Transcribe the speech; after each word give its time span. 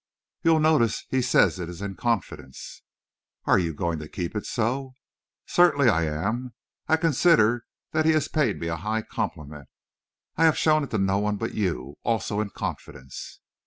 "You'll 0.41 0.59
notice 0.59 1.05
he 1.11 1.21
says 1.21 1.59
it 1.59 1.69
is 1.69 1.79
in 1.79 1.93
confidence." 1.93 2.81
"And 3.45 3.61
you're 3.63 3.71
going 3.75 3.99
to 3.99 4.07
keep 4.09 4.35
it 4.35 4.47
so?" 4.47 4.95
"Certainly 5.45 5.89
I 5.89 6.05
am; 6.05 6.55
I 6.87 6.97
consider 6.97 7.65
that 7.91 8.05
he 8.05 8.13
has 8.13 8.27
paid 8.27 8.59
me 8.59 8.65
a 8.67 8.77
high 8.77 9.03
compliment. 9.03 9.67
I 10.37 10.45
have 10.45 10.57
shown 10.57 10.83
it 10.83 10.89
to 10.89 10.97
no 10.97 11.19
one 11.19 11.35
but 11.37 11.53
you 11.53 11.99
also 12.01 12.39
in 12.41 12.49
confidence." 12.49 13.41